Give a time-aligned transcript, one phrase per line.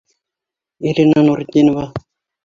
[0.89, 1.85] Ирина НУРЕТДИНОВА